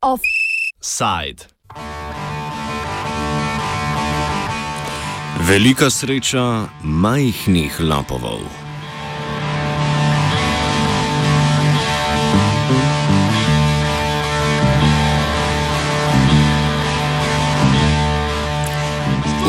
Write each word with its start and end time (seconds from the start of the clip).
Offside. 0.00 1.44
Velika 5.40 5.90
sreča 5.90 6.66
majhnih 6.82 7.80
lapovov. 7.80 8.69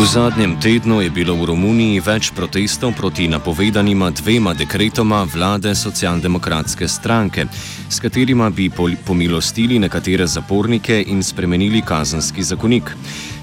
V 0.01 0.05
zadnjem 0.09 0.57
tednu 0.57 1.01
je 1.05 1.13
bilo 1.13 1.35
v 1.37 1.45
Romuniji 1.45 2.01
več 2.01 2.31
protestov 2.33 2.95
proti 2.97 3.27
napovedanima 3.29 4.07
dvema 4.09 4.55
dekretoma 4.57 5.19
vlade 5.29 5.75
socialdemokratske 5.77 6.87
stranke, 6.89 7.45
s 7.85 8.01
katerima 8.01 8.49
bi 8.49 8.65
pomilostili 9.05 9.77
nekatere 9.77 10.25
zapornike 10.25 10.97
in 11.05 11.21
spremenili 11.21 11.83
kazanski 11.85 12.41
zakonik. 12.41 12.89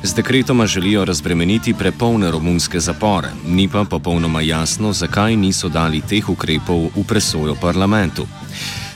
Z 0.03 0.19
dekretoma 0.19 0.67
želijo 0.67 1.05
razbremeniti 1.05 1.79
prepolne 1.79 2.31
romunske 2.31 2.81
zapore, 2.81 3.31
ni 3.47 3.69
pa 3.69 3.85
popolnoma 3.85 4.43
jasno, 4.43 4.91
zakaj 4.93 5.37
niso 5.37 5.69
dali 5.69 6.03
teh 6.03 6.27
ukrepov 6.29 6.91
v 6.91 7.07
presojo 7.07 7.55
parlamentu. 7.55 8.27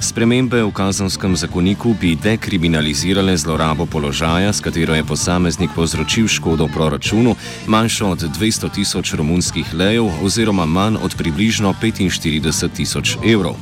Spremembe 0.03 0.59
v 0.67 0.75
kazanskem 0.75 1.37
zakoniku 1.39 1.95
bi 1.95 2.17
dekriminalizirale 2.19 3.37
zlorabo 3.39 3.87
položaja, 3.87 4.51
s 4.53 4.59
katero 4.61 4.95
je 4.99 5.05
posameznik 5.07 5.71
povzročil 5.77 6.27
škodo 6.29 6.67
proračunu, 6.67 7.37
manjšo 7.67 8.11
od 8.11 8.21
200 8.35 8.71
tisoč 8.75 9.15
romunskih 9.15 9.75
lejev 9.75 10.11
oziroma 10.27 10.67
manj 10.67 10.99
od 11.03 11.15
približno 11.15 11.75
45 11.83 12.69
tisoč 12.75 13.17
evrov. 13.23 13.55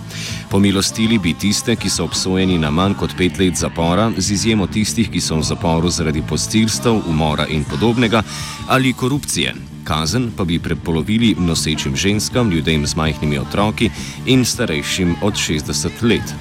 Pomilostili 0.51 1.19
bi 1.19 1.37
tiste, 1.37 1.77
ki 1.77 1.91
so 1.93 2.09
obsojeni 2.09 2.59
na 2.59 2.71
manj 2.71 2.97
kot 2.97 3.13
pet 3.19 3.39
let 3.39 3.61
zapora, 3.61 4.09
z 4.17 4.33
izjemo 4.33 4.67
tistih, 4.67 5.11
ki 5.13 5.21
so 5.21 5.37
v 5.37 5.45
zaporu 5.45 5.93
zaradi 5.93 6.25
postilstv, 6.25 7.05
umora 7.05 7.47
in 7.53 7.65
podobnega 7.69 8.23
ali 8.69 8.93
korupcije. 8.93 9.70
Kazen 9.91 10.31
pa 10.37 10.45
bi 10.45 10.59
prepolovili 10.59 11.35
nosečim 11.39 11.97
ženskam, 11.97 12.51
ljudem 12.51 12.87
z 12.87 12.95
majhnimi 12.97 13.39
otroki 13.39 13.91
in 14.27 14.45
starejšim 14.45 15.17
od 15.23 15.35
60 15.35 16.03
let. 16.03 16.35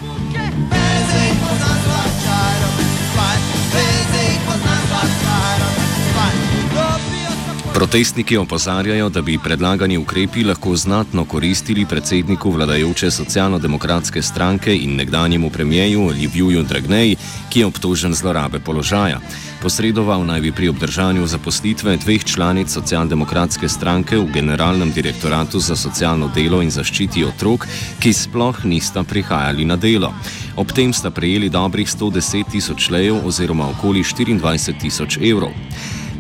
Protestniki 7.80 8.38
opozarjajo, 8.38 9.10
da 9.10 9.22
bi 9.22 9.38
predlagani 9.44 9.98
ukrepi 9.98 10.44
lahko 10.44 10.76
znatno 10.76 11.24
koristili 11.26 11.86
predsedniku 11.86 12.52
vladajoče 12.52 13.12
socialno-demokratske 13.12 14.22
stranke 14.22 14.76
in 14.76 14.96
nekdanjemu 14.96 15.50
premijeju 15.50 16.08
Liviju 16.08 16.64
Dragneji, 16.64 17.16
ki 17.50 17.60
je 17.60 17.66
obtožen 17.66 18.14
zlorabe 18.14 18.60
položaja. 18.60 19.20
Posredoval 19.62 20.26
naj 20.26 20.42
bi 20.42 20.52
pri 20.52 20.70
obdržanju 20.70 21.28
zaposlitve 21.28 21.98
dveh 21.98 22.24
članic 22.24 22.70
socialdemokratske 22.70 23.70
stranke 23.70 24.18
v 24.18 24.28
Generalnem 24.34 24.92
direktoratu 24.92 25.60
za 25.60 25.76
socialno 25.76 26.28
delo 26.36 26.62
in 26.62 26.72
zaščiti 26.72 27.24
otrok, 27.24 27.68
ki 28.00 28.14
sploh 28.14 28.60
nista 28.66 29.04
prihajali 29.04 29.66
na 29.66 29.76
delo. 29.76 30.12
Ob 30.56 30.72
tem 30.76 30.94
sta 30.94 31.12
prejeli 31.12 31.50
dobrih 31.50 31.88
110 31.88 32.52
tisoč 32.52 32.90
lejev 32.90 33.24
oziroma 33.26 33.70
okoli 33.70 34.04
24 34.04 34.80
tisoč 34.82 35.18
evrov. 35.18 35.56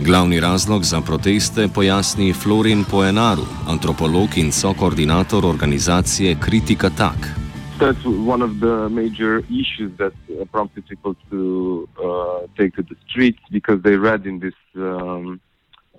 Glavni 0.05 0.39
razlog 0.39 0.83
za 0.83 1.01
proteste 1.01 1.67
pojasni 1.75 2.33
Florin 2.33 2.83
Poenaru, 2.91 3.45
antropolog 3.67 4.37
in 4.37 4.51
sokoordinator 4.51 5.45
organizacije 5.45 6.37
Kritika 6.41 6.89
Tak. 6.89 7.49
that's 7.79 8.05
one 8.05 8.41
of 8.41 8.59
the 8.59 8.89
major 8.89 9.33
issues 9.61 9.91
that 9.97 10.13
uh, 10.29 10.45
prompted 10.51 10.83
people 10.87 11.15
to 11.29 11.87
uh, 12.03 12.47
take 12.57 12.75
to 12.75 12.83
the 12.83 12.95
streets 13.07 13.39
because 13.51 13.81
they 13.83 13.95
read 13.95 14.25
in 14.25 14.39
this 14.39 14.59
um, 14.75 15.39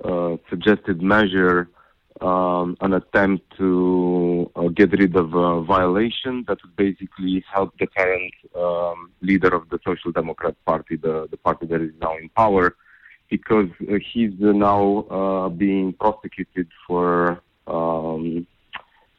uh, 0.04 0.36
suggested 0.50 1.00
measure 1.02 1.68
um, 2.20 2.76
an 2.82 2.92
attempt 2.92 3.42
to 3.56 4.50
uh, 4.56 4.68
get 4.68 4.92
rid 4.92 5.16
of 5.16 5.32
a 5.34 5.62
violation 5.62 6.44
that 6.46 6.58
would 6.62 6.76
basically 6.76 7.42
help 7.54 7.70
the 7.78 7.86
current 7.86 8.34
um, 8.54 9.10
leader 9.22 9.52
of 9.54 9.68
the 9.70 9.78
Social 9.86 10.12
Democrat 10.12 10.54
Party, 10.66 10.96
the, 10.96 11.26
the 11.30 11.36
party 11.38 11.64
that 11.66 11.80
is 11.80 11.94
now 12.00 12.14
in 12.18 12.28
power, 12.30 12.76
because 13.30 13.68
uh, 13.90 13.94
he's 14.12 14.32
now 14.38 15.06
uh, 15.10 15.48
being 15.48 15.92
prosecuted 15.94 16.68
for 16.86 17.40
um, 17.66 18.46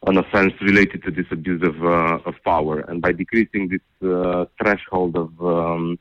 an 0.06 0.18
offense 0.18 0.52
related 0.60 1.02
to 1.04 1.10
this 1.10 1.26
abuse 1.30 1.62
of, 1.62 1.82
uh, 1.82 2.18
of 2.26 2.34
power. 2.44 2.80
And 2.80 3.00
by 3.00 3.12
decreasing 3.12 3.68
this 3.68 4.08
uh, 4.08 4.44
threshold 4.60 5.16
of 5.16 5.30
um, 5.40 5.98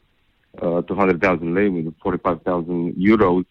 uh, 0.61 0.81
200,000 0.81 1.55
lei 1.55 1.69
with 1.69 1.93
45,000 2.03 2.93
euros, 2.95 3.45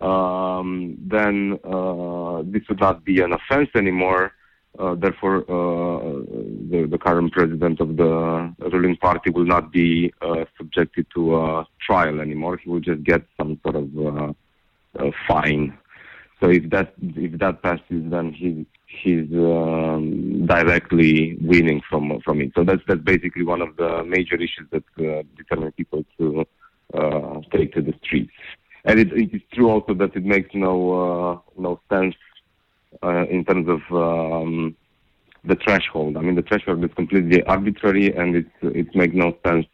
um, 0.00 0.96
then 1.06 1.58
uh, 1.64 2.42
this 2.44 2.62
would 2.68 2.80
not 2.80 3.04
be 3.04 3.20
an 3.20 3.32
offense 3.32 3.68
anymore. 3.74 4.32
Uh, 4.78 4.94
therefore, 4.94 5.44
uh, 5.48 6.22
the, 6.72 6.86
the, 6.86 6.98
current 6.98 7.32
president 7.32 7.80
of 7.80 7.96
the 7.96 8.54
ruling 8.72 8.96
party 8.96 9.30
will 9.30 9.44
not 9.44 9.70
be 9.72 10.12
subjected 10.58 11.06
to 11.14 11.36
a 11.36 11.66
trial 11.86 12.20
anymore. 12.20 12.56
He 12.56 12.68
will 12.70 12.80
just 12.80 13.02
get 13.04 13.22
some 13.38 13.60
sort 13.62 13.76
of 13.76 14.34
fine. 15.28 15.78
So 16.40 16.50
if 16.50 16.68
that 16.70 16.94
if 16.98 17.38
that 17.38 17.62
passes, 17.62 18.02
then 18.10 18.32
he 18.32 18.66
he's 19.00 19.32
um, 19.32 20.46
directly 20.46 21.36
winning 21.40 21.80
from 21.88 22.20
from 22.24 22.40
it. 22.40 22.52
So 22.56 22.64
that's 22.64 22.82
that's 22.86 23.00
basically 23.00 23.44
one 23.44 23.62
of 23.62 23.76
the 23.76 24.04
major 24.04 24.34
issues 24.34 24.66
that 24.70 24.84
uh, 24.98 25.22
determine 25.36 25.72
people 25.72 26.04
to 26.18 26.44
uh, 26.94 27.40
take 27.52 27.72
to 27.74 27.80
the 27.82 27.94
streets. 28.02 28.32
And 28.84 28.98
it, 28.98 29.12
it 29.12 29.32
is 29.32 29.42
true 29.52 29.70
also 29.70 29.94
that 29.94 30.16
it 30.16 30.24
makes 30.24 30.50
no 30.52 30.74
uh, 31.02 31.38
no 31.56 31.80
sense 31.88 32.16
uh, 33.02 33.24
in 33.30 33.44
terms 33.44 33.68
of 33.68 33.80
um, 33.96 34.76
the 35.44 35.56
threshold. 35.56 36.16
I 36.16 36.20
mean, 36.20 36.36
the 36.36 36.42
threshold 36.42 36.84
is 36.84 36.90
completely 36.94 37.42
arbitrary, 37.44 38.14
and 38.14 38.36
it 38.36 38.46
it 38.62 38.94
makes 38.94 39.14
no 39.14 39.36
sense. 39.46 39.66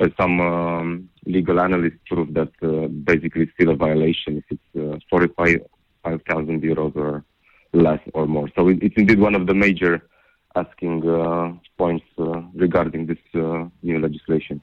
Uh, 0.00 0.08
some 0.20 0.40
um, 0.40 1.08
legal 1.26 1.60
analysts 1.60 1.98
prove 2.08 2.32
that 2.34 2.52
uh, 2.62 2.86
basically 2.88 3.42
it's 3.42 3.52
still 3.54 3.70
a 3.70 3.74
violation 3.74 4.36
if 4.36 4.44
it's 4.50 5.04
45,000 5.10 6.62
euros 6.62 6.94
or 6.94 7.24
less 7.72 8.00
or 8.14 8.26
more. 8.26 8.48
So 8.56 8.68
it, 8.68 8.78
it's 8.80 8.94
indeed 8.96 9.18
one 9.18 9.34
of 9.34 9.46
the 9.48 9.54
major 9.54 10.08
asking 10.54 11.08
uh, 11.08 11.52
points 11.76 12.06
uh, 12.18 12.42
regarding 12.54 13.06
this 13.06 13.18
uh, 13.34 13.64
new 13.82 13.98
legislation. 14.00 14.60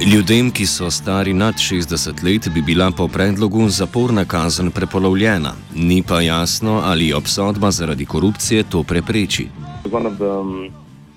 Ljudem, 0.00 0.48
ki 0.50 0.64
so 0.66 0.88
stari 0.90 1.32
nad 1.36 1.54
60 1.60 2.24
let, 2.24 2.48
bi 2.54 2.62
bila 2.64 2.88
po 2.90 3.04
predlogu 3.08 3.68
zaporna 3.68 4.24
kazen 4.24 4.70
prepolovljena. 4.70 5.52
Ni 5.76 6.02
pa 6.08 6.20
jasno, 6.20 6.80
ali 6.84 7.12
obsodba 7.12 7.70
zaradi 7.70 8.06
korupcije 8.06 8.62
to 8.70 8.82
prepreči. 8.82 9.48
Um, 9.84 10.72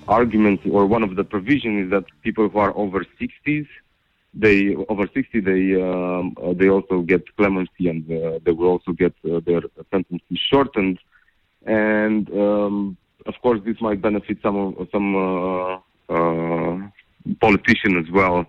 arguments 0.06 0.62
or 0.70 0.84
one 0.84 1.02
of 1.02 1.16
the 1.16 1.24
provisions 1.24 1.84
is 1.84 1.90
that 1.90 2.04
people 2.22 2.48
who 2.48 2.58
are 2.58 2.72
over 2.76 3.00
60s 3.20 3.66
they 4.34 4.76
over 4.88 5.06
60 5.14 5.40
they 5.40 5.80
um, 5.80 6.34
uh, 6.42 6.52
they 6.52 6.68
also 6.68 7.00
get 7.00 7.22
clemency 7.36 7.88
and 7.88 8.04
uh, 8.10 8.38
they 8.44 8.52
will 8.52 8.68
also 8.68 8.92
get 8.92 9.14
uh, 9.24 9.40
their 9.46 9.62
sentences 9.90 10.38
shortened 10.50 10.98
and 11.66 12.28
um, 12.30 12.96
of 13.26 13.34
course 13.42 13.60
this 13.64 13.80
might 13.80 14.02
benefit 14.02 14.38
some 14.42 14.74
some 14.92 15.08
uh, 15.16 15.78
uh, 16.14 16.76
politicians 17.40 17.96
as 18.04 18.10
well 18.12 18.46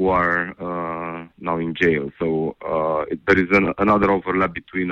who 0.00 0.08
are 0.08 0.40
uh, 0.58 1.26
now 1.38 1.58
in 1.58 1.74
jail 1.74 2.10
so 2.18 2.56
it, 3.10 3.20
there 3.26 3.38
is 3.38 3.50
an, 3.52 3.74
another 3.78 4.10
overlap 4.10 4.54
between 4.54 4.88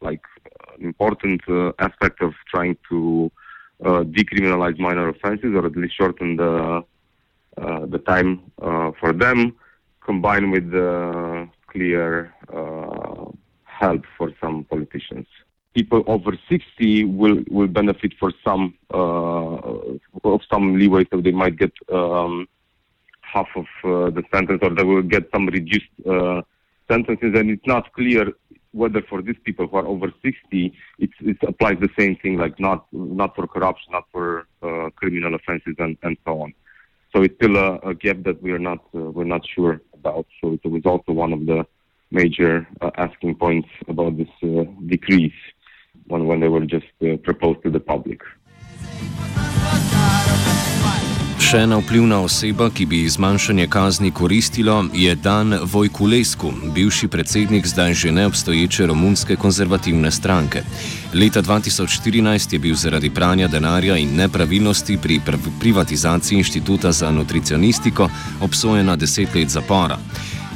like 0.00 0.22
an 0.78 0.84
important 0.92 1.42
aspect 1.78 2.22
of 2.22 2.32
trying 2.52 2.74
to 2.88 3.30
decriminalize 4.18 4.78
minor 4.78 5.08
offenses 5.10 5.52
or 5.54 5.66
at 5.66 5.76
least 5.76 5.96
shorten 5.96 6.36
the 6.36 6.82
uh, 7.60 7.86
the 7.86 7.98
time 7.98 8.40
uh, 8.62 8.92
for 9.00 9.12
them, 9.12 9.56
combined 10.04 10.52
with 10.52 10.70
the 10.70 11.48
clear 11.66 12.32
uh, 12.54 13.24
help 13.64 14.04
for 14.16 14.30
some 14.40 14.64
politicians. 14.64 15.26
People 15.74 16.04
over 16.06 16.38
60 16.48 17.04
will, 17.04 17.42
will 17.50 17.66
benefit 17.66 18.12
for 18.20 18.32
some 18.44 18.74
of 18.90 20.40
some 20.52 20.78
leeway, 20.78 21.04
so 21.10 21.20
they 21.20 21.32
might 21.32 21.56
get 21.56 21.72
um, 21.92 22.46
half 23.32 23.48
of 23.56 23.66
the 23.82 24.22
sentence, 24.32 24.60
or 24.62 24.70
they 24.70 24.84
will 24.84 25.02
get 25.02 25.28
some 25.32 25.46
reduced 25.46 25.94
sentences, 26.88 27.32
and 27.38 27.50
it's 27.50 27.66
not 27.66 27.92
clear 27.92 28.32
whether 28.72 29.02
for 29.02 29.22
these 29.22 29.36
people 29.44 29.66
who 29.66 29.76
are 29.76 29.86
over 29.86 30.12
60, 30.22 30.74
it, 30.98 31.10
it 31.20 31.36
applies 31.46 31.78
the 31.80 31.88
same 31.98 32.16
thing, 32.16 32.36
like 32.36 32.58
not 32.60 32.86
not 32.92 33.34
for 33.34 33.46
corruption, 33.46 33.92
not 33.92 34.06
for 34.12 34.46
uh, 34.62 34.90
criminal 34.96 35.34
offenses, 35.34 35.74
and, 35.78 35.96
and 36.02 36.16
so 36.24 36.42
on. 36.42 36.52
So 37.14 37.22
it's 37.22 37.34
still 37.36 37.56
a, 37.56 37.76
a 37.78 37.94
gap 37.94 38.22
that 38.24 38.42
we 38.42 38.52
are 38.52 38.58
not 38.58 38.80
uh, 38.94 39.10
we're 39.16 39.24
not 39.24 39.46
sure 39.54 39.80
about. 39.94 40.26
So 40.40 40.58
it 40.62 40.68
was 40.68 40.82
also 40.84 41.12
one 41.12 41.32
of 41.32 41.46
the 41.46 41.66
major 42.10 42.66
uh, 42.80 42.90
asking 42.96 43.36
points 43.36 43.68
about 43.86 44.16
this 44.16 44.28
uh, 44.42 44.64
decrease 44.86 45.40
when, 46.06 46.26
when 46.26 46.40
they 46.40 46.48
were 46.48 46.64
just 46.64 46.86
uh, 47.02 47.16
proposed 47.18 47.62
to 47.62 47.70
the 47.70 47.80
public. 47.80 48.20
Še 51.48 51.62
ena 51.64 51.78
vplivna 51.80 52.18
oseba, 52.20 52.66
ki 52.68 52.84
bi 52.84 52.98
zmanjšanje 53.08 53.64
kazni 53.72 54.10
koristilo, 54.12 54.82
je 54.92 55.14
Dan 55.16 55.54
Vojkulesku, 55.64 56.50
bivši 56.74 57.08
predsednik 57.08 57.66
zdaj 57.66 57.94
že 57.94 58.12
neobstoječe 58.12 58.86
romunske 58.86 59.36
konzervativne 59.36 60.10
stranke. 60.10 60.60
Leta 61.14 61.42
2014 61.42 62.52
je 62.52 62.58
bil 62.58 62.74
zaradi 62.76 63.10
pranja 63.10 63.48
denarja 63.48 63.96
in 63.96 64.12
nepravilnosti 64.16 64.98
pri 65.02 65.20
privatizaciji 65.60 66.36
inštituta 66.38 66.92
za 66.92 67.10
nutricionistiko 67.10 68.10
obsojen 68.40 68.86
na 68.86 68.96
deset 68.96 69.34
let 69.34 69.48
zapora. 69.48 69.96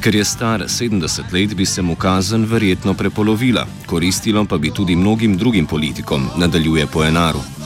Ker 0.01 0.15
je 0.15 0.25
star 0.25 0.67
70 0.67 1.33
let, 1.33 1.55
bi 1.55 1.65
se 1.65 1.81
mu 1.81 1.95
kazen 1.95 2.45
verjetno 2.45 2.93
prepolovila, 2.93 3.65
koristilo 3.85 4.45
pa 4.45 4.57
bi 4.57 4.69
tudi 4.69 4.95
mnogim 4.95 5.37
drugim 5.37 5.65
politikom, 5.65 6.29
nadaljuje 6.37 6.87
po 6.87 7.03
enaru. 7.03 7.62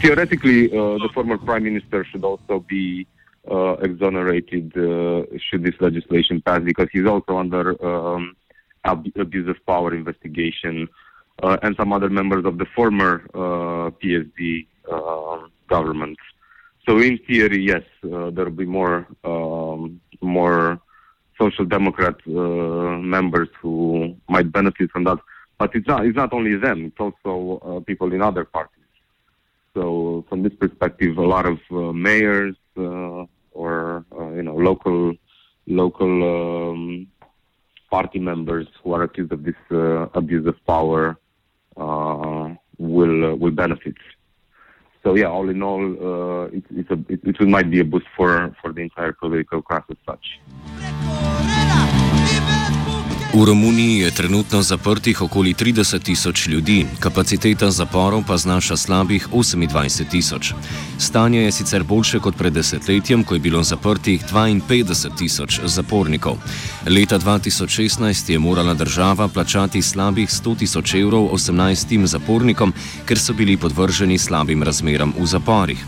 Theoretically, 0.00 0.66
uh, 0.70 0.98
the 0.98 1.08
former 1.12 1.38
prime 1.38 1.64
minister 1.64 2.04
should 2.04 2.24
also 2.24 2.60
be 2.68 3.06
uh, 3.50 3.72
exonerated 3.80 4.76
uh, 4.76 5.22
should 5.38 5.64
this 5.64 5.74
legislation 5.80 6.42
pass 6.42 6.60
because 6.62 6.88
he's 6.92 7.06
also 7.06 7.36
under 7.36 7.64
um, 7.84 8.36
ab- 8.84 9.12
abuse 9.16 9.48
of 9.48 9.56
power 9.66 9.94
investigation, 9.94 10.88
uh, 11.42 11.56
and 11.62 11.74
some 11.76 11.92
other 11.92 12.10
members 12.10 12.44
of 12.44 12.58
the 12.58 12.66
former 12.74 13.26
uh, 13.34 13.90
PSD 14.02 14.66
um, 14.92 15.50
government. 15.68 16.18
So, 16.86 16.98
in 16.98 17.18
theory, 17.26 17.62
yes, 17.62 17.82
uh, 18.04 18.30
there 18.30 18.44
will 18.44 18.50
be 18.50 18.66
more 18.66 19.06
um, 19.24 20.00
more 20.20 20.80
social 21.40 21.64
democrat 21.64 22.16
members 22.26 23.48
who 23.62 24.14
might 24.28 24.52
benefit 24.52 24.90
from 24.90 25.04
that. 25.04 25.18
But 25.58 25.74
it's 25.74 25.86
not. 25.86 26.04
It's 26.04 26.16
not 26.16 26.32
only 26.32 26.56
them. 26.56 26.86
It's 26.86 26.96
also 26.98 27.80
people 27.86 28.12
in 28.12 28.20
other 28.22 28.44
parties. 28.44 28.79
So 29.74 30.24
from 30.28 30.42
this 30.42 30.52
perspective, 30.54 31.16
a 31.16 31.22
lot 31.22 31.46
of 31.46 31.58
uh, 31.70 31.92
mayors 31.92 32.56
uh, 32.76 33.24
or 33.52 34.04
uh, 34.18 34.30
you 34.30 34.42
know 34.42 34.54
local 34.54 35.14
local 35.66 36.70
um, 36.70 37.06
party 37.90 38.18
members 38.18 38.66
who 38.82 38.92
are 38.92 39.04
accused 39.04 39.32
of 39.32 39.44
this 39.44 39.54
uh, 39.70 40.08
abuse 40.14 40.46
of 40.46 40.56
power 40.66 41.18
uh, 41.76 42.54
will 42.78 43.32
uh, 43.32 43.34
will 43.36 43.52
benefit. 43.52 43.94
So 45.02 45.14
yeah, 45.14 45.26
all 45.26 45.48
in 45.48 45.62
all, 45.62 46.46
it, 46.52 46.64
it's 46.70 46.90
a, 46.90 46.98
it, 47.08 47.20
it 47.24 47.48
might 47.48 47.70
be 47.70 47.80
a 47.80 47.84
boost 47.84 48.06
for 48.16 48.54
for 48.60 48.72
the 48.72 48.82
entire 48.82 49.12
political 49.12 49.62
class 49.62 49.84
as 49.88 49.96
such. 50.04 50.89
V 53.30 53.44
Romuniji 53.44 53.98
je 53.98 54.10
trenutno 54.10 54.62
zaprtih 54.62 55.22
okoli 55.22 55.54
30 55.54 56.02
tisoč 56.02 56.46
ljudi, 56.46 56.86
kapaciteta 57.00 57.70
zaporov 57.70 58.24
pa 58.26 58.36
znaša 58.36 58.76
slabih 58.76 59.28
28 59.32 60.10
tisoč. 60.10 60.52
Stanje 60.98 61.42
je 61.42 61.52
sicer 61.52 61.84
boljše 61.84 62.18
kot 62.18 62.36
pred 62.36 62.52
desetletjem, 62.52 63.22
ko 63.24 63.34
je 63.34 63.40
bilo 63.40 63.62
zaprtih 63.62 64.24
52 64.32 65.16
tisoč 65.18 65.60
zapornikov. 65.64 66.38
Leta 66.86 67.18
2016 67.18 68.30
je 68.30 68.38
morala 68.38 68.74
država 68.74 69.28
plačati 69.28 69.82
slabih 69.82 70.28
100 70.28 70.56
tisoč 70.58 70.94
evrov 70.94 71.30
18 71.30 72.06
zapornikom, 72.06 72.72
ker 73.06 73.18
so 73.18 73.32
bili 73.32 73.56
podvrženi 73.56 74.18
slabim 74.18 74.62
razmeram 74.62 75.14
v 75.18 75.26
zaporih. 75.26 75.86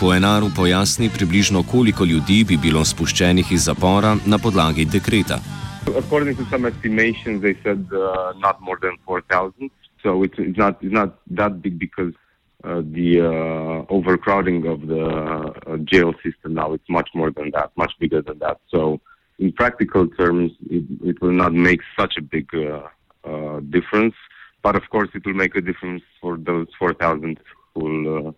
Po 0.00 0.14
enaru 0.14 0.50
pojasni 0.56 1.08
približno 1.08 1.62
koliko 1.62 2.04
ljudi 2.04 2.44
bi 2.44 2.56
bilo 2.56 2.84
spuščenih 2.84 3.52
iz 3.52 3.64
zapora 3.64 4.16
na 4.26 4.38
podlagi 4.38 4.84
dekreta. 4.84 5.59
According 5.86 6.36
to 6.36 6.44
some 6.46 6.66
estimations, 6.66 7.42
they 7.42 7.54
said 7.62 7.88
uh, 7.92 8.32
not 8.36 8.60
more 8.60 8.78
than 8.80 8.96
4,000. 9.06 9.70
So 10.02 10.22
it's, 10.22 10.34
it's, 10.38 10.58
not, 10.58 10.82
it's 10.82 10.92
not 10.92 11.18
that 11.30 11.62
big 11.62 11.78
because 11.78 12.14
uh, 12.62 12.82
the 12.84 13.20
uh, 13.20 13.92
overcrowding 13.92 14.66
of 14.66 14.86
the 14.86 15.04
uh, 15.66 15.76
jail 15.78 16.12
system 16.22 16.54
now 16.54 16.74
it's 16.74 16.88
much 16.88 17.08
more 17.14 17.30
than 17.30 17.50
that, 17.52 17.70
much 17.76 17.92
bigger 17.98 18.20
than 18.20 18.38
that. 18.38 18.58
So 18.68 19.00
in 19.38 19.52
practical 19.52 20.06
terms, 20.08 20.52
it, 20.68 20.84
it 21.02 21.22
will 21.22 21.32
not 21.32 21.54
make 21.54 21.80
such 21.98 22.14
a 22.18 22.22
big 22.22 22.48
uh, 22.54 22.82
uh, 23.24 23.60
difference. 23.60 24.14
But 24.62 24.76
of 24.76 24.88
course, 24.90 25.08
it 25.14 25.24
will 25.24 25.34
make 25.34 25.56
a 25.56 25.62
difference 25.62 26.02
for 26.20 26.36
those 26.36 26.68
4,000 26.78 27.40
who 27.74 27.80
will 27.84 28.36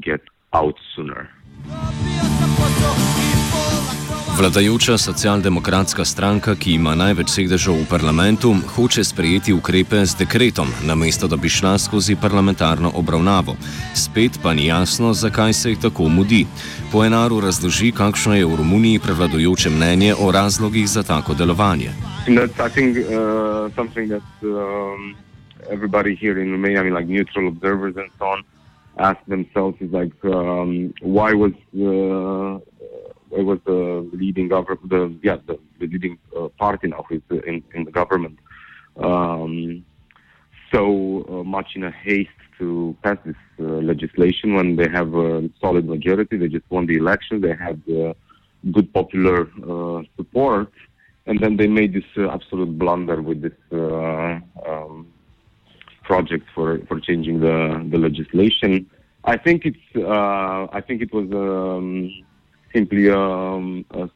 get 0.00 0.20
out 0.52 0.76
sooner. 0.94 1.28
Vladajoča 4.38 4.98
socialdemokratska 4.98 6.04
stranka, 6.04 6.52
ki 6.54 6.76
ima 6.78 6.92
največ 6.94 7.32
sedežev 7.34 7.74
v 7.74 7.86
parlamentu, 7.90 8.52
hoče 8.74 9.02
sprejeti 9.04 9.50
ukrepe 9.52 10.04
z 10.06 10.14
dekretom, 10.20 10.70
namesto 10.86 11.26
da 11.26 11.36
bi 11.36 11.50
šla 11.50 11.72
skozi 11.78 12.14
parlamentarno 12.14 12.92
obravnavo. 12.94 13.56
Spet 13.98 14.38
pa 14.42 14.54
ni 14.54 14.66
jasno, 14.66 15.10
zakaj 15.12 15.52
se 15.52 15.70
jih 15.70 15.80
tako 15.82 16.06
mudi. 16.08 16.46
Po 16.92 17.02
enaru 17.04 17.40
razloži, 17.40 17.90
kakšno 17.92 18.36
je 18.38 18.46
v 18.46 18.56
Romuniji 18.62 19.02
prevladujoče 19.02 19.70
mnenje 19.70 20.14
o 20.14 20.30
razlogih 20.30 20.86
za 20.88 21.02
tako 21.02 21.34
delovanje. 21.34 21.90
Ask 29.00 29.20
themselves, 29.28 29.80
is 29.80 29.92
like, 29.92 30.10
um, 30.24 30.92
why 31.02 31.32
was 31.32 31.52
uh, 31.78 32.58
it 33.32 33.42
was 33.42 33.58
the 33.64 34.08
leading 34.12 34.48
government, 34.48 34.88
the 34.88 35.14
yeah, 35.22 35.36
the, 35.46 35.58
the 35.78 35.86
leading 35.86 36.18
uh, 36.36 36.48
party 36.58 36.88
now 36.88 37.04
who's 37.08 37.22
in 37.30 37.62
in 37.74 37.84
the 37.84 37.90
government. 37.90 38.38
Um, 38.96 39.84
so 40.72 41.24
uh, 41.28 41.44
much 41.44 41.76
in 41.76 41.84
a 41.84 41.90
haste 41.90 42.30
to 42.58 42.96
pass 43.02 43.16
this 43.24 43.36
uh, 43.60 43.62
legislation 43.62 44.54
when 44.54 44.76
they 44.76 44.88
have 44.88 45.14
a 45.14 45.48
solid 45.60 45.86
majority. 45.86 46.36
They 46.36 46.48
just 46.48 46.68
won 46.70 46.86
the 46.86 46.96
election. 46.96 47.40
They 47.40 47.54
had 47.54 47.80
uh, 47.88 48.14
good 48.72 48.92
popular 48.92 49.48
uh, 49.62 50.02
support, 50.16 50.72
and 51.26 51.38
then 51.40 51.56
they 51.56 51.68
made 51.68 51.92
this 51.94 52.04
uh, 52.16 52.28
absolute 52.30 52.78
blunder 52.78 53.22
with 53.22 53.42
this 53.42 53.58
um, 53.72 55.06
project 56.02 56.46
for 56.54 56.78
for 56.88 57.00
changing 57.00 57.40
the 57.40 57.86
the 57.90 57.98
legislation. 57.98 58.90
I 59.24 59.36
think 59.36 59.64
it's. 59.64 59.86
I 59.96 60.80
think 60.86 61.02
it 61.02 61.12
was. 61.12 61.30
Um, 61.32 62.10
simply 62.72 63.10
um, 63.10 63.84
a, 63.90 64.08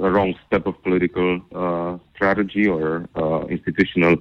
a, 0.00 0.10
wrong 0.10 0.34
step 0.46 0.66
of 0.66 0.80
political 0.82 1.40
uh, 1.54 1.98
strategy 2.14 2.66
or 2.68 3.08
uh, 3.16 3.46
institutional 3.46 4.16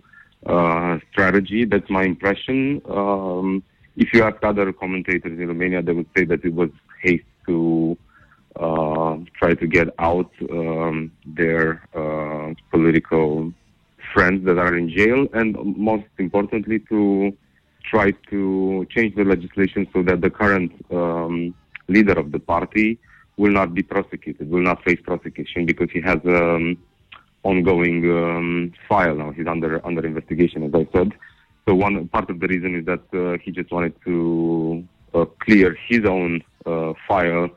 uh, 0.45 0.97
strategy. 1.11 1.65
That's 1.65 1.89
my 1.89 2.03
impression. 2.03 2.81
Um, 2.89 3.63
if 3.95 4.13
you 4.13 4.23
ask 4.23 4.37
other 4.43 4.71
commentators 4.71 5.39
in 5.39 5.47
Romania, 5.47 5.81
they 5.81 5.93
would 5.93 6.09
say 6.15 6.25
that 6.25 6.43
it 6.43 6.53
was 6.53 6.69
haste 7.01 7.25
to 7.47 7.97
uh, 8.55 9.17
try 9.37 9.53
to 9.53 9.67
get 9.67 9.89
out 9.99 10.31
um, 10.49 11.11
their 11.25 11.87
uh, 11.95 12.53
political 12.69 13.53
friends 14.13 14.45
that 14.45 14.57
are 14.57 14.75
in 14.75 14.89
jail, 14.89 15.27
and 15.33 15.55
most 15.77 16.07
importantly, 16.17 16.79
to 16.79 17.35
try 17.83 18.11
to 18.29 18.85
change 18.89 19.15
the 19.15 19.23
legislation 19.23 19.87
so 19.93 20.03
that 20.03 20.21
the 20.21 20.29
current 20.29 20.71
um, 20.91 21.53
leader 21.87 22.13
of 22.13 22.31
the 22.31 22.39
party 22.39 22.99
will 23.41 23.55
not 23.61 23.69
be 23.73 23.83
prosecuted, 23.95 24.45
will 24.51 24.67
not 24.71 24.83
face 24.83 25.01
prosecution 25.11 25.65
because 25.65 25.89
he 25.95 26.01
has 26.09 26.19
an 26.23 26.35
um, 26.35 26.65
ongoing 27.51 27.99
um, 28.19 28.71
file 28.87 29.15
now. 29.15 29.29
He's 29.31 29.47
under 29.47 29.71
under 29.89 30.03
investigation, 30.11 30.59
as 30.67 30.73
I 30.81 30.85
said. 30.95 31.09
So 31.65 31.69
one 31.85 32.07
part 32.15 32.29
of 32.29 32.39
the 32.41 32.47
reason 32.53 32.71
is 32.79 32.85
that 32.91 33.05
uh, 33.21 33.37
he 33.43 33.49
just 33.59 33.71
wanted 33.71 33.95
to 34.05 34.87
uh, 35.15 35.25
clear 35.45 35.75
his 35.89 36.03
own 36.05 36.43
uh, 36.65 36.93
file 37.07 37.49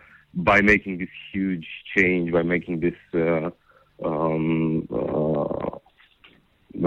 by 0.50 0.58
making 0.72 0.94
this 1.02 1.14
huge 1.32 1.66
change, 1.94 2.32
by 2.32 2.42
making 2.54 2.80
this 2.86 2.98
uh, 3.14 3.50
um, 4.08 4.88
uh, 5.00 5.78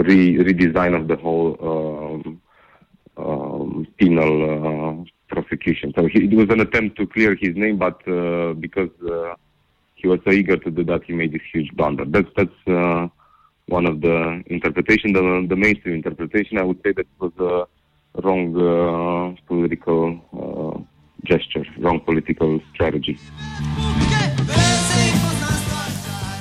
re- 0.08 0.38
redesign 0.48 0.92
of 1.00 1.04
the 1.12 1.16
whole 1.24 1.50
um, 1.70 2.40
um, 3.16 3.86
penal 3.98 4.34
uh, 4.52 5.17
prosecution. 5.28 5.92
So 5.96 6.06
he, 6.06 6.24
it 6.24 6.34
was 6.34 6.48
an 6.50 6.60
attempt 6.60 6.96
to 6.98 7.06
clear 7.06 7.34
his 7.34 7.54
name, 7.54 7.78
but 7.78 8.06
uh, 8.08 8.54
because 8.54 8.90
uh, 9.08 9.34
he 9.94 10.08
was 10.08 10.20
so 10.24 10.32
eager 10.32 10.56
to 10.56 10.70
do 10.70 10.84
that, 10.84 11.04
he 11.04 11.12
made 11.12 11.32
this 11.32 11.42
huge 11.52 11.70
blunder. 11.72 12.04
That's 12.04 12.28
that's 12.36 12.60
uh, 12.66 13.08
one 13.66 13.86
of 13.86 14.00
the 14.00 14.42
interpretation. 14.46 15.12
The, 15.12 15.46
the 15.48 15.56
mainstream 15.56 15.96
interpretation, 15.96 16.58
I 16.58 16.62
would 16.62 16.80
say, 16.84 16.92
that 16.92 17.06
it 17.12 17.20
was 17.20 17.32
a 17.38 18.20
wrong 18.22 18.56
uh, 18.56 19.40
political 19.46 20.00
uh, 20.32 20.78
gesture, 21.24 21.64
wrong 21.78 22.00
political 22.00 22.60
strategy. 22.72 23.18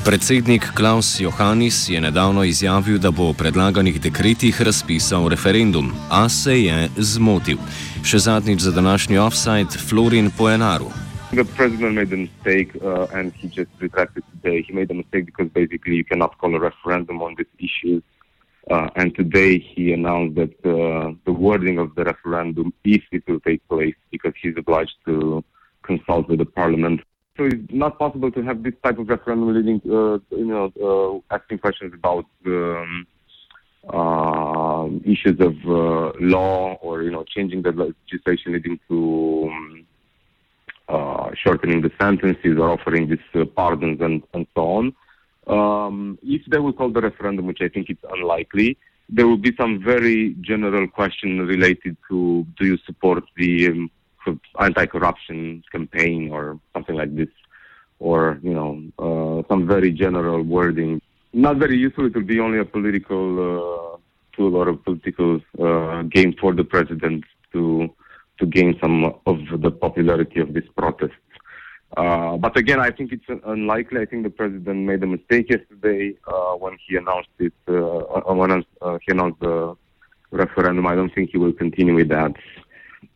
Predsednik 0.08 0.64
Klaus 0.76 1.20
Johannis 1.20 1.90
je 1.90 2.02
nedavno 2.02 2.44
izjavil, 2.44 2.98
da 2.98 3.12
bo 3.12 3.24
o 3.30 3.34
predlaganih 3.34 4.02
dekretih 4.02 4.62
razpisal 4.62 5.28
referendum, 5.28 5.92
a 6.12 6.30
se 6.30 6.54
je 6.64 6.78
zmotil. 6.96 7.58
Še 8.08 8.18
zadnjič 8.18 8.62
za 8.62 8.72
današnji 8.72 9.18
offside 9.18 9.76
Florin 9.90 10.32
Poenaru. 10.38 10.88
The 11.32 11.44
president 11.58 12.00
made 12.00 12.14
a 12.16 12.20
mistake 12.24 12.72
uh, 12.80 13.20
and 13.20 13.34
he 13.36 13.50
just 13.58 13.72
retracted 13.84 14.24
today. 14.32 14.64
He 14.68 14.74
made 14.74 14.94
a 14.96 14.98
mistake 15.02 15.26
because 15.26 15.50
basically 15.52 15.96
you 16.00 16.06
cannot 16.12 16.38
call 16.38 16.56
a 16.56 16.60
referendum 16.70 17.22
on 17.22 17.36
these 17.36 17.54
issues. 17.60 18.02
Uh, 18.72 18.88
and 18.96 19.14
today 19.16 19.60
he 19.60 19.92
announced 19.92 20.36
that 20.40 20.56
uh, 20.64 21.12
the 21.26 21.36
wording 21.36 21.80
of 21.80 21.96
the 21.96 22.06
referendum, 22.06 22.72
if 22.86 23.04
it 23.12 23.24
will 23.28 23.42
take 23.42 23.62
place, 23.68 23.98
because 24.12 24.34
he's 24.42 24.56
obliged 24.58 24.96
to 25.06 25.44
consult 25.84 26.30
with 26.30 26.40
the 26.40 26.52
parliament. 26.62 27.02
So 27.38 27.46
it's 27.46 27.72
not 27.72 28.00
possible 28.00 28.32
to 28.32 28.42
have 28.44 28.64
this 28.64 28.74
type 28.84 28.98
of 28.98 29.10
referendum 29.10 29.54
leading, 29.54 29.80
uh, 29.86 30.18
you 30.36 30.46
know, 30.46 31.24
uh, 31.30 31.36
asking 31.36 31.60
questions 31.60 31.94
about 31.94 32.26
um, 32.48 33.06
uh, 33.88 34.88
issues 35.06 35.40
of 35.40 35.56
uh, 35.66 36.12
law 36.20 36.74
or 36.82 37.04
you 37.04 37.12
know 37.12 37.24
changing 37.24 37.62
the 37.62 37.72
legislation 37.72 38.54
leading 38.54 38.80
to 38.88 39.50
um, 39.52 39.86
uh, 40.90 41.30
shortening 41.36 41.82
the 41.82 41.92
sentences 42.00 42.58
or 42.58 42.70
offering 42.72 43.08
these 43.08 43.20
uh, 43.36 43.46
pardons 43.46 44.02
and, 44.02 44.24
and 44.34 44.48
so 44.56 44.62
on. 44.62 44.96
Um, 45.48 46.20
if 46.24 46.42
they 46.48 46.58
will 46.58 46.74
call 46.74 46.90
the 46.90 47.02
referendum, 47.02 47.46
which 47.46 47.62
I 47.62 47.70
think 47.70 47.90
is 47.90 47.98
unlikely, 48.12 48.78
there 49.10 49.28
will 49.28 49.38
be 49.38 49.56
some 49.56 49.82
very 49.82 50.36
general 50.42 50.88
question 50.88 51.40
related 51.46 51.96
to 52.10 52.46
do 52.60 52.66
you 52.66 52.78
support 52.86 53.24
the 53.38 53.68
um, 53.68 53.92
anti-corruption 54.60 55.64
campaign 55.72 56.30
or 56.32 56.60
something 56.74 56.96
like 56.96 57.16
this, 57.16 57.30
or 58.00 58.40
you 58.42 58.54
know 58.54 58.72
uh, 59.00 59.48
some 59.50 59.68
very 59.68 59.92
general 59.92 60.42
wording. 60.44 61.02
Not 61.34 61.58
very 61.58 61.78
useful. 61.78 62.06
It 62.08 62.16
will 62.16 62.24
be 62.24 62.40
only 62.40 62.60
a 62.60 62.66
political 62.66 63.26
uh, 63.50 63.98
tool 64.36 64.56
or 64.56 64.70
a 64.70 64.78
political 64.78 65.42
uh, 65.60 66.04
game 66.04 66.34
for 66.40 66.54
the 66.54 66.64
president 66.64 67.24
to 67.54 67.90
to 68.40 68.46
gain 68.46 68.78
some 68.82 69.06
of 69.26 69.38
the 69.66 69.72
popularity 69.72 70.40
of 70.40 70.54
this 70.54 70.66
protest. 70.76 71.14
Uh, 71.96 72.36
but 72.38 72.58
again, 72.58 72.80
I 72.80 72.92
think 72.92 73.14
it's 73.14 73.42
unlikely. 73.46 74.02
I 74.02 74.06
think 74.06 74.24
the 74.24 74.30
president 74.30 74.80
made 74.86 75.02
a 75.04 75.08
mistake 75.08 75.50
yesterday 75.50 76.16
uh, 76.28 76.54
when 76.54 76.78
he 76.86 76.98
announced 76.98 77.30
it. 77.40 77.54
Uh, 77.68 78.34
when 78.34 78.52
uh, 78.52 78.98
he 79.06 79.12
announced 79.12 79.40
the 79.40 79.76
referendum, 80.32 80.86
I 80.86 80.96
don't 80.96 81.14
think 81.14 81.30
he 81.32 81.38
will 81.38 81.54
continue 81.54 81.96
with 81.96 82.10
that. 82.10 82.34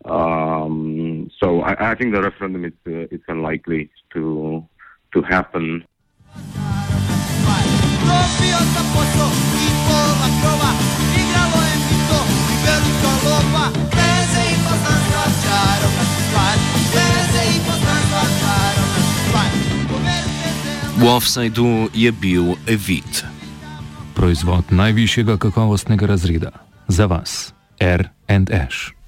Um, 0.05 1.29
so 1.38 1.62
I, 1.62 1.91
I, 1.91 1.96
think 1.96 2.13
the 2.13 2.22
referendum 2.22 2.65
is 2.65 2.74
uh, 2.88 3.05
it's 3.13 3.24
unlikely 3.27 3.91
to 4.13 4.65
to 5.13 5.22
happen. 5.22 5.86
V 21.01 21.08
offsajdu 21.10 21.89
je 21.93 22.12
bil 22.12 22.53
Evit. 22.70 23.25
Proizvod 24.13 24.70
najvišjega 24.70 25.38
kakovostnega 25.38 26.05
razreda 26.05 26.51
za 26.88 27.05
vas, 27.05 27.53
R&H. 27.79 29.00